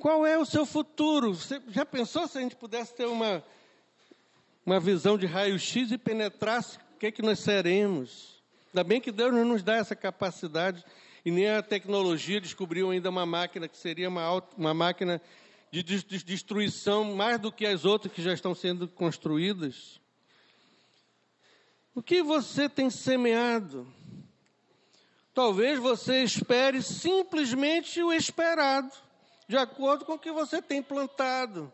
[0.00, 1.34] Qual é o seu futuro?
[1.34, 3.42] Você já pensou se a gente pudesse ter uma,
[4.64, 8.42] uma visão de raio-x e penetrasse o que, é que nós seremos?
[8.68, 10.84] Ainda bem que Deus não nos dá essa capacidade
[11.24, 15.20] e nem a tecnologia descobriu ainda uma máquina que seria uma, uma máquina
[15.70, 20.00] de destruição mais do que as outras que já estão sendo construídas.
[21.94, 23.86] O que você tem semeado?
[25.34, 28.92] Talvez você espere simplesmente o esperado,
[29.46, 31.72] de acordo com o que você tem plantado.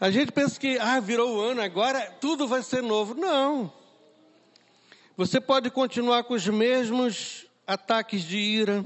[0.00, 3.14] A gente pensa que, ah, virou o ano, agora tudo vai ser novo.
[3.14, 3.72] Não.
[5.16, 8.84] Você pode continuar com os mesmos ataques de ira,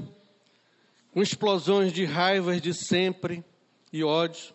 [1.11, 3.43] com explosões de raivas de sempre
[3.91, 4.53] e ódio.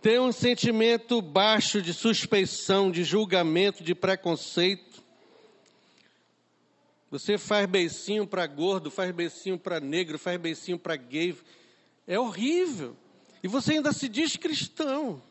[0.00, 5.02] Ter um sentimento baixo de suspeição, de julgamento, de preconceito.
[7.10, 11.36] Você faz beicinho para gordo, faz beicinho para negro, faz beicinho para gay.
[12.06, 12.96] É horrível.
[13.42, 15.22] E você ainda se diz cristão.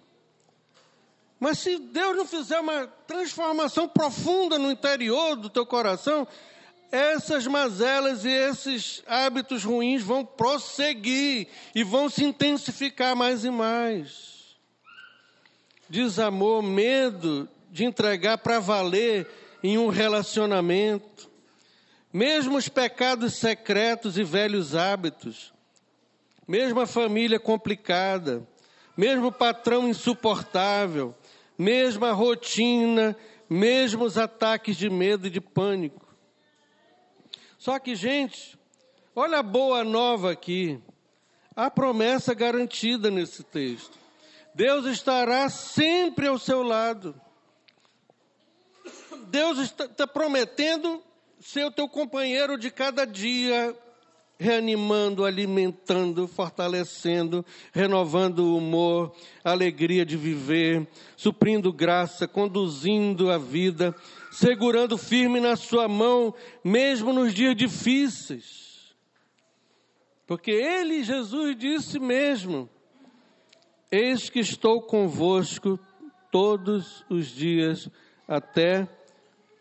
[1.39, 6.27] Mas se Deus não fizer uma transformação profunda no interior do teu coração,
[6.91, 14.55] essas mazelas e esses hábitos ruins vão prosseguir e vão se intensificar mais e mais.
[15.89, 19.27] Desamor, medo de entregar para valer
[19.63, 21.29] em um relacionamento.
[22.13, 25.51] Mesmo os pecados secretos e velhos hábitos,
[26.47, 28.47] mesmo a família complicada,
[28.95, 31.15] mesmo o patrão insuportável,
[31.57, 33.15] mesma rotina,
[33.49, 36.03] mesmos ataques de medo e de pânico.
[37.57, 38.59] Só que, gente,
[39.15, 40.81] olha a boa nova aqui.
[41.55, 43.97] A promessa garantida nesse texto.
[44.55, 47.15] Deus estará sempre ao seu lado.
[49.27, 51.01] Deus está, está prometendo
[51.39, 53.75] ser o teu companheiro de cada dia,
[54.39, 63.95] reanimando, alimentando, fortalecendo, renovando o humor, a alegria de viver, suprindo graça, conduzindo a vida,
[64.31, 68.95] segurando firme na sua mão, mesmo nos dias difíceis.
[70.25, 72.69] Porque ele, Jesus, disse mesmo:
[73.91, 75.79] Eis que estou convosco
[76.31, 77.89] todos os dias
[78.27, 78.87] até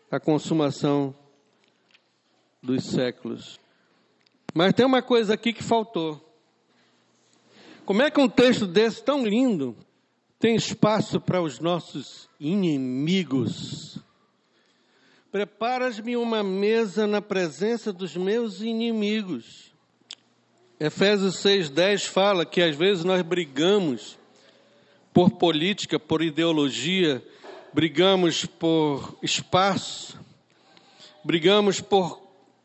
[0.09, 1.15] a consumação
[2.61, 3.62] dos séculos.
[4.53, 6.21] Mas tem uma coisa aqui que faltou.
[7.85, 9.75] Como é que um texto desse tão lindo
[10.39, 13.97] tem espaço para os nossos inimigos?
[15.31, 19.73] Preparas-me uma mesa na presença dos meus inimigos.
[20.79, 24.17] Efésios 6,10 fala que às vezes nós brigamos
[25.11, 27.23] por política, por ideologia,
[27.73, 30.19] brigamos por espaço,
[31.23, 32.22] brigamos por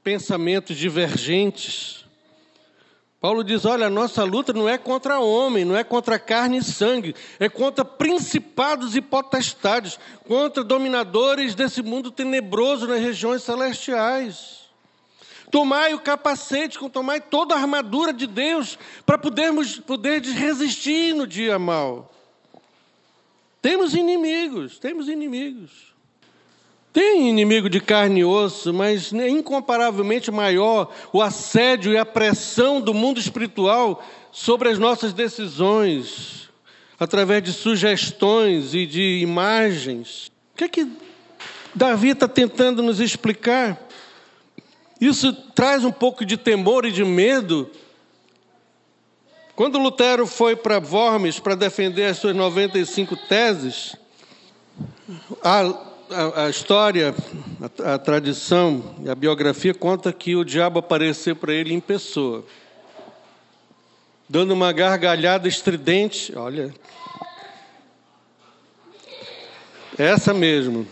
[0.09, 2.07] pensamentos divergentes.
[3.21, 6.65] Paulo diz: olha, a nossa luta não é contra homem, não é contra carne e
[6.65, 14.71] sangue, é contra principados e potestades, contra dominadores desse mundo tenebroso nas regiões celestiais.
[15.51, 21.59] Tomai o capacete, tomai toda a armadura de Deus para podermos poder resistir no dia
[21.59, 22.11] mal.
[23.61, 25.88] Temos inimigos, temos inimigos.
[26.93, 32.81] Tem inimigo de carne e osso, mas é incomparavelmente maior o assédio e a pressão
[32.81, 36.49] do mundo espiritual sobre as nossas decisões,
[36.99, 40.31] através de sugestões e de imagens.
[40.55, 40.89] O que é que
[41.75, 43.79] Davi está tentando nos explicar?
[45.01, 47.71] Isso traz um pouco de temor e de medo.
[49.55, 53.95] Quando Lutero foi para Worms para defender as suas 95 teses,
[55.43, 57.15] a a, história,
[57.85, 62.45] a, a tradição, a biografia conta que o diabo apareceu para ele em pessoa,
[64.29, 66.35] dando uma gargalhada estridente.
[66.37, 66.73] Olha,
[69.99, 70.87] essa mesmo.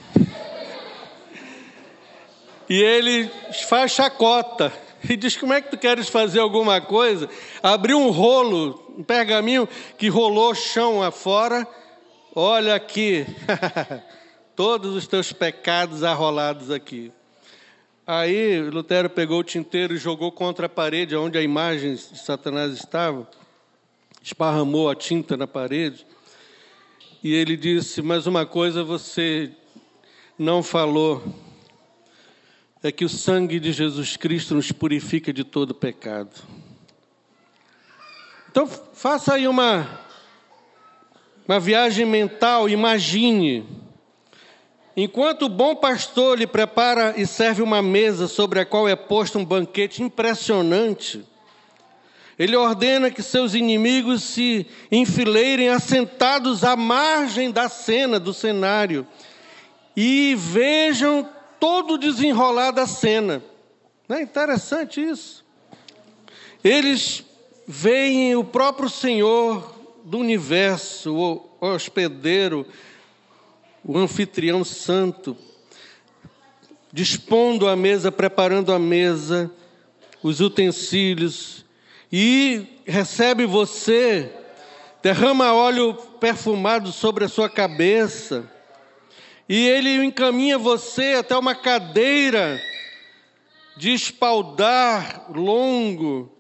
[2.69, 3.31] E ele
[3.69, 4.73] faz chacota.
[5.09, 7.29] e diz: Como é que tu queres fazer alguma coisa?
[7.63, 11.67] Abriu um rolo, um pergaminho que rolou chão afora.
[12.35, 13.25] Olha aqui,
[14.57, 17.13] todos os teus pecados arrolados aqui.
[18.07, 22.73] Aí Lutero pegou o tinteiro e jogou contra a parede onde a imagem de Satanás
[22.73, 23.29] estava,
[24.23, 26.07] esparramou a tinta na parede.
[27.23, 29.53] E ele disse: Mas uma coisa você
[30.39, 31.23] não falou
[32.83, 36.31] é que o sangue de Jesus Cristo nos purifica de todo pecado.
[38.49, 40.01] Então, faça aí uma,
[41.47, 43.76] uma viagem mental, imagine.
[44.97, 49.39] Enquanto o bom pastor lhe prepara e serve uma mesa sobre a qual é posto
[49.39, 51.23] um banquete impressionante,
[52.39, 59.07] ele ordena que seus inimigos se enfileirem assentados à margem da cena, do cenário,
[59.95, 61.29] e vejam
[61.61, 63.43] todo o desenrolar da cena.
[64.09, 65.45] Não é interessante isso?
[66.65, 67.23] Eles
[67.67, 69.75] veem o próprio Senhor
[70.05, 72.67] do universo, o hospedeiro,
[73.87, 75.37] o anfitrião santo,
[76.93, 79.49] dispondo a mesa, preparando a mesa,
[80.21, 81.65] os utensílios,
[82.11, 84.33] e recebe você,
[85.01, 88.51] derrama óleo perfumado sobre a sua cabeça,
[89.49, 92.61] e ele encaminha você até uma cadeira
[93.77, 96.33] de espaldar longo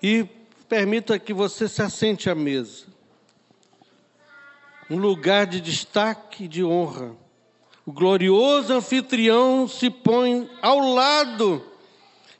[0.00, 0.24] e
[0.68, 2.93] permita que você se assente à mesa.
[4.90, 7.16] Um lugar de destaque e de honra.
[7.86, 11.64] O glorioso anfitrião se põe ao lado,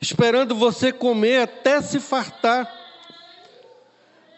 [0.00, 2.70] esperando você comer até se fartar.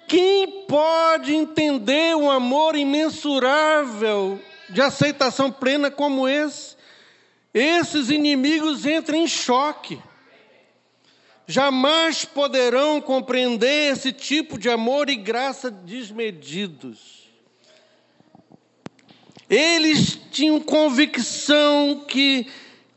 [0.08, 6.76] Quem pode entender um amor imensurável de aceitação plena como esse,
[7.52, 10.00] esses inimigos entram em choque.
[11.46, 17.25] Jamais poderão compreender esse tipo de amor e graça desmedidos.
[19.48, 22.46] Eles tinham convicção que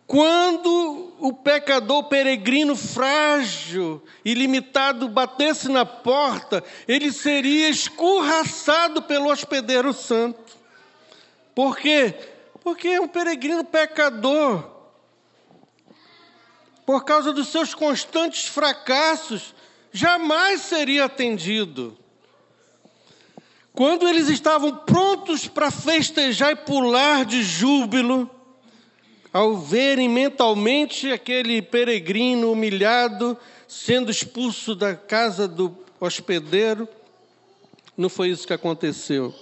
[0.07, 9.93] quando o pecador peregrino frágil e limitado batesse na porta, ele seria escorraçado pelo hospedeiro
[9.93, 10.57] santo.
[11.53, 12.15] Por quê?
[12.63, 14.67] Porque é um peregrino pecador.
[16.85, 19.53] Por causa dos seus constantes fracassos,
[19.91, 21.95] jamais seria atendido.
[23.79, 28.29] Quando eles estavam prontos para festejar e pular de júbilo,
[29.31, 33.37] ao verem mentalmente aquele peregrino humilhado
[33.69, 36.89] sendo expulso da casa do hospedeiro,
[37.95, 39.33] não foi isso que aconteceu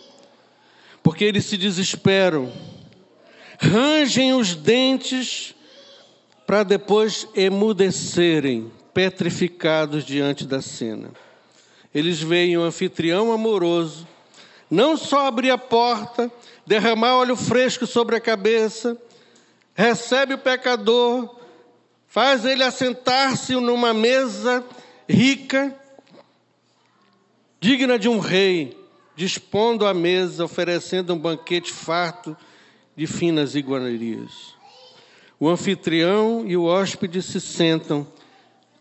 [1.02, 2.54] porque eles se desesperam,
[3.60, 5.56] rangem os dentes
[6.46, 11.10] para depois emudecerem, petrificados diante da cena.
[11.92, 14.07] Eles veem o anfitrião amoroso,
[14.70, 16.32] não só abrir a porta,
[16.65, 18.97] derramar óleo fresco sobre a cabeça,
[19.74, 21.38] recebe o pecador,
[22.07, 24.63] faz ele assentar-se numa mesa
[25.07, 25.74] rica,
[27.59, 28.78] digna de um rei,
[29.15, 32.36] dispondo a mesa, oferecendo um banquete farto
[32.95, 34.55] de finas iguarias.
[35.39, 38.07] O anfitrião e o hóspede se sentam,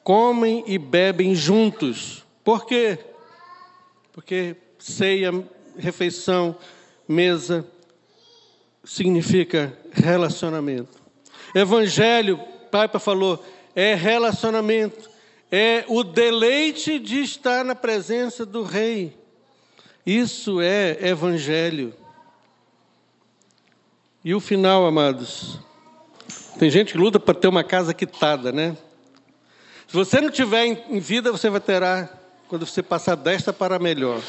[0.02, 2.24] comem e bebem juntos.
[2.42, 2.98] Por quê?
[4.12, 5.32] Porque ceia,
[5.78, 6.56] refeição,
[7.08, 7.66] mesa
[8.84, 11.00] significa relacionamento.
[11.54, 12.38] Evangelho,
[12.70, 15.10] Papa falou, é relacionamento,
[15.50, 19.16] é o deleite de estar na presença do Rei.
[20.04, 21.92] Isso é evangelho.
[24.24, 25.58] E o final, amados?
[26.58, 28.76] Tem gente que luta para ter uma casa quitada, né?
[29.86, 32.08] Se você não tiver em vida, você vai terá
[32.48, 34.22] quando você passar desta para melhor.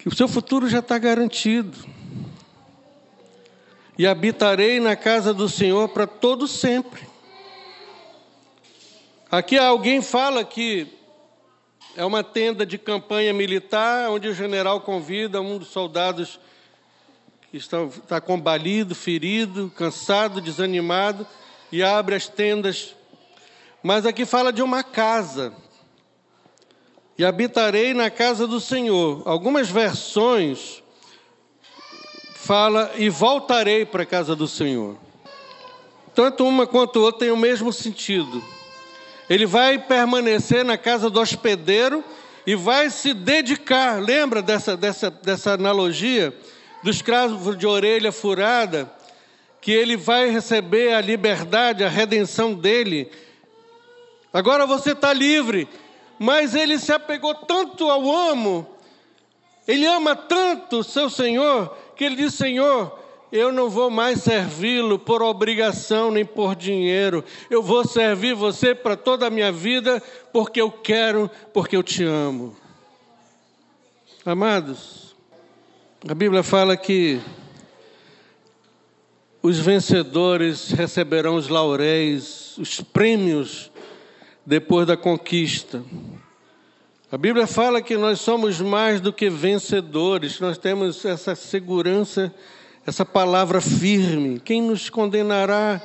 [0.00, 1.76] Que o seu futuro já está garantido.
[3.98, 7.06] E habitarei na casa do Senhor para todo sempre.
[9.30, 10.88] Aqui alguém fala que
[11.94, 16.40] é uma tenda de campanha militar, onde o general convida um dos soldados
[17.50, 21.26] que está, está combalido, ferido, cansado, desanimado,
[21.70, 22.96] e abre as tendas.
[23.82, 25.52] Mas aqui fala de uma casa.
[27.20, 29.20] E habitarei na casa do Senhor.
[29.26, 30.82] Algumas versões
[32.34, 34.96] fala e voltarei para a casa do Senhor.
[36.14, 38.42] Tanto uma quanto outra tem o mesmo sentido.
[39.28, 42.02] Ele vai permanecer na casa do hospedeiro
[42.46, 44.00] e vai se dedicar.
[44.00, 46.34] Lembra dessa, dessa, dessa analogia?
[46.82, 48.90] Do escravo de orelha furada,
[49.60, 53.10] que ele vai receber a liberdade, a redenção dele.
[54.32, 55.68] Agora você está livre,
[56.20, 58.66] mas ele se apegou tanto ao amo,
[59.66, 62.94] ele ama tanto o seu Senhor, que ele diz: Senhor,
[63.32, 67.24] eu não vou mais servi-lo por obrigação nem por dinheiro.
[67.48, 72.04] Eu vou servir você para toda a minha vida porque eu quero, porque eu te
[72.04, 72.54] amo.
[74.26, 75.16] Amados,
[76.06, 77.18] a Bíblia fala que
[79.42, 83.69] os vencedores receberão os lauréis, os prêmios
[84.50, 85.80] depois da conquista.
[87.08, 92.34] A Bíblia fala que nós somos mais do que vencedores, nós temos essa segurança,
[92.84, 94.40] essa palavra firme.
[94.40, 95.80] Quem nos condenará?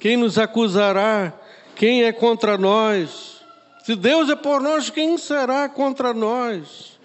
[0.00, 1.32] Quem nos acusará?
[1.76, 3.40] Quem é contra nós?
[3.84, 6.98] Se Deus é por nós, quem será contra nós?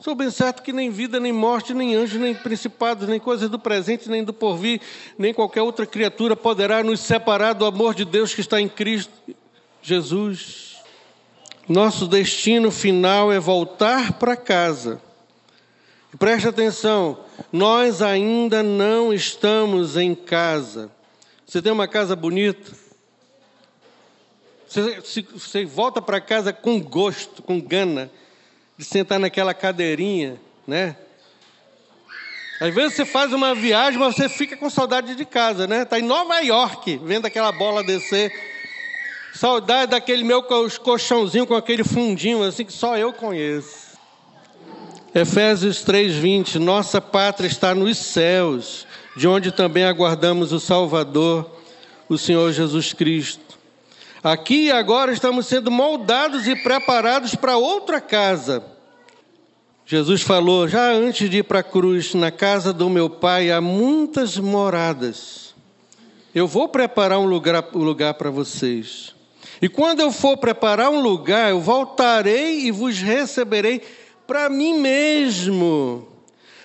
[0.00, 3.58] Sou bem certo que nem vida, nem morte, nem anjos, nem principados, nem coisas do
[3.58, 4.80] presente, nem do porvir,
[5.16, 9.12] nem qualquer outra criatura poderá nos separar do amor de Deus que está em Cristo
[9.86, 10.82] Jesus.
[11.68, 15.00] Nosso destino final é voltar para casa.
[16.18, 17.20] Preste atenção,
[17.52, 20.90] nós ainda não estamos em casa.
[21.46, 22.72] Você tem uma casa bonita?
[24.66, 28.10] Você, você volta para casa com gosto, com gana
[28.76, 30.96] de sentar naquela cadeirinha, né?
[32.60, 35.82] Às vezes você faz uma viagem, mas você fica com saudade de casa, né?
[35.82, 38.55] Está em Nova York, vendo aquela bola descer.
[39.36, 43.98] Saudade daquele meu colchãozinho com aquele fundinho, assim que só eu conheço.
[45.14, 51.50] Efésios 3:20, nossa pátria está nos céus, de onde também aguardamos o Salvador,
[52.08, 53.58] o Senhor Jesus Cristo.
[54.24, 58.64] Aqui e agora estamos sendo moldados e preparados para outra casa.
[59.84, 63.60] Jesus falou, já antes de ir para a cruz, na casa do meu pai há
[63.60, 65.54] muitas moradas.
[66.34, 69.15] Eu vou preparar um lugar, um lugar para vocês.
[69.60, 73.82] E quando eu for preparar um lugar, eu voltarei e vos receberei
[74.26, 76.08] para mim mesmo,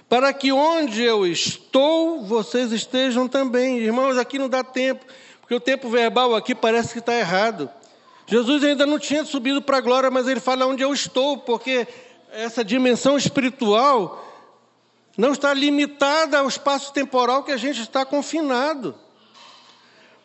[0.10, 3.78] para que onde eu estou, vocês estejam também.
[3.80, 5.06] Irmãos, aqui não dá tempo
[5.52, 7.70] porque o tempo verbal aqui parece que está errado.
[8.26, 11.86] Jesus ainda não tinha subido para a glória, mas ele fala onde eu estou, porque
[12.32, 14.26] essa dimensão espiritual
[15.18, 18.96] não está limitada ao espaço temporal que a gente está confinado.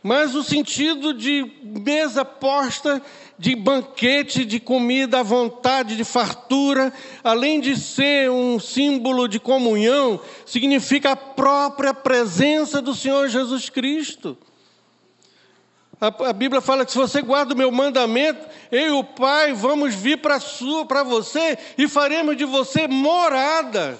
[0.07, 3.03] Mas o sentido de mesa posta,
[3.37, 6.93] de banquete, de comida à vontade, de fartura,
[7.25, 14.39] além de ser um símbolo de comunhão, significa a própria presença do Senhor Jesus Cristo.
[16.01, 19.55] A, a, Bíblia fala que se você guarda o meu mandamento, eu e o Pai
[19.55, 23.99] vamos vir para sua, para você e faremos de você morada.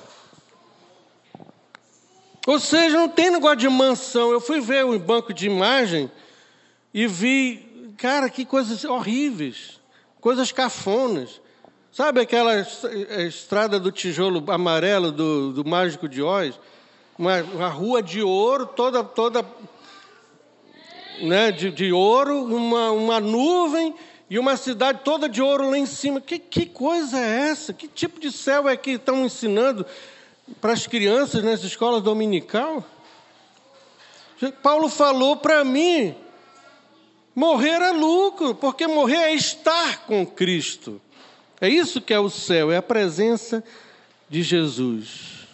[2.47, 4.31] Ou seja, não tem negócio de mansão.
[4.31, 6.09] Eu fui ver um banco de imagem
[6.95, 9.81] e vi, cara, que coisas horríveis,
[10.21, 11.41] coisas cafonas.
[11.91, 12.55] Sabe aquela
[13.27, 16.59] estrada do tijolo amarelo do, do Mágico de Oz?
[17.19, 19.45] Uma, uma rua de ouro toda, toda
[21.23, 23.95] né, de, de ouro, uma, uma nuvem
[24.29, 26.21] e uma cidade toda de ouro lá em cima.
[26.21, 27.73] Que, que coisa é essa?
[27.73, 29.85] Que tipo de céu é que estão ensinando
[30.61, 32.85] para as crianças nessa escola dominical?
[34.63, 36.15] Paulo falou para mim:
[37.35, 41.01] morrer é lucro, porque morrer é estar com Cristo.
[41.61, 43.65] É isso que é o céu, é a presença
[44.29, 45.47] de Jesus.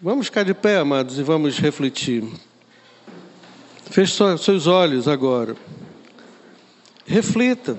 [0.00, 2.24] Vamos ficar de pé, amados, e vamos refletir.
[3.90, 5.56] Feche seus olhos agora.
[7.06, 7.78] Reflita.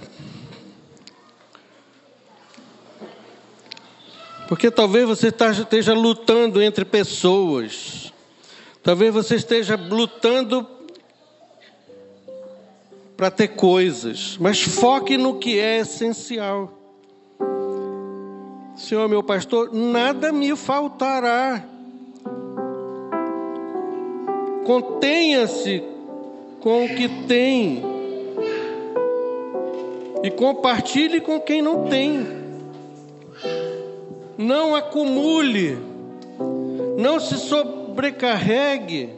[4.53, 8.13] Porque talvez você tá, esteja lutando entre pessoas.
[8.83, 10.67] Talvez você esteja lutando
[13.17, 14.37] para ter coisas.
[14.39, 16.71] Mas foque no que é essencial.
[18.75, 21.65] Senhor, meu pastor, nada me faltará.
[24.67, 25.83] Contenha-se
[26.59, 27.83] com o que tem
[30.21, 32.42] e compartilhe com quem não tem.
[34.38, 35.77] Não acumule,
[36.97, 39.09] não se sobrecarregue.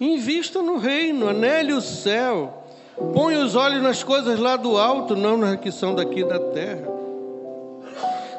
[0.00, 2.64] Invista no reino, anele o céu.
[3.12, 6.88] Põe os olhos nas coisas lá do alto, não na que são daqui da terra.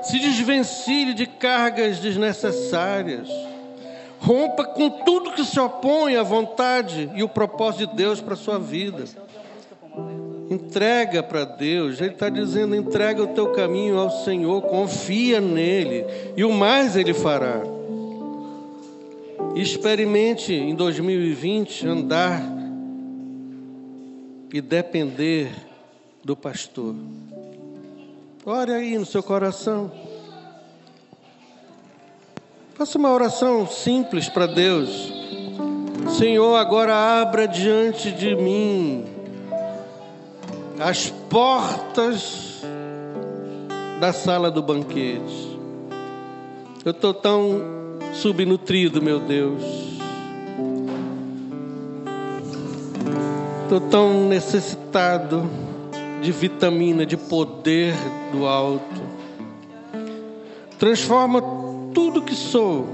[0.04, 3.30] Se desvencilhe de cargas desnecessárias.
[4.20, 8.38] Rompa com tudo que se opõe à vontade e o propósito de Deus para a
[8.38, 9.04] sua vida.
[10.50, 16.06] Entrega para Deus, Ele está dizendo: entrega o teu caminho ao Senhor, confia nele,
[16.38, 17.62] e o mais Ele fará.
[19.56, 22.44] experimente em 2020 andar
[24.54, 25.50] e depender
[26.24, 26.94] do pastor.
[28.46, 29.92] Ore aí no seu coração.
[32.76, 35.12] Faça uma oração simples para Deus.
[36.18, 39.15] Senhor, agora abra diante de mim
[40.80, 42.62] as portas
[44.00, 45.60] da sala do banquete.
[46.84, 47.62] Eu estou tão
[48.14, 49.64] subnutrido, meu Deus.
[53.64, 55.50] Estou tão necessitado
[56.22, 57.96] de vitamina, de poder
[58.32, 59.02] do alto.
[60.78, 61.42] Transforma
[61.94, 62.88] tudo que sou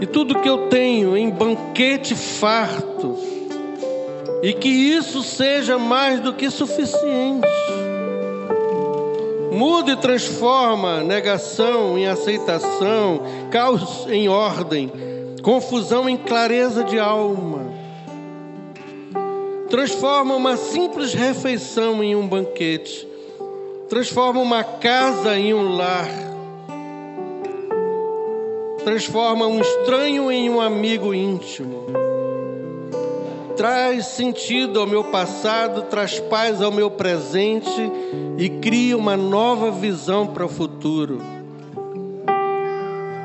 [0.00, 3.16] e tudo que eu tenho em banquete farto,
[4.44, 7.48] e que isso seja mais do que suficiente.
[9.50, 14.92] Muda e transforma negação em aceitação, caos em ordem,
[15.42, 17.72] confusão em clareza de alma.
[19.70, 23.08] Transforma uma simples refeição em um banquete.
[23.88, 26.24] Transforma uma casa em um lar
[28.84, 31.86] transforma um estranho em um amigo íntimo.
[33.56, 37.70] Traz sentido ao meu passado, traz paz ao meu presente
[38.36, 41.20] e cria uma nova visão para o futuro.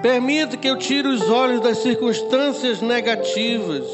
[0.02, 3.86] Permita que eu tire os olhos das circunstâncias negativas,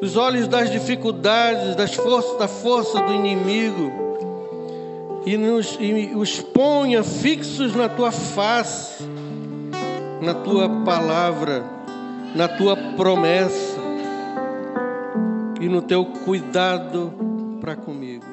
[0.00, 3.92] os olhos das dificuldades, das forças, da força do inimigo
[5.24, 9.04] e, nos, e os ponha fixos na tua face
[10.22, 11.64] na tua palavra,
[12.32, 13.71] na tua promessa
[15.62, 17.12] e no teu cuidado
[17.60, 18.31] para comigo.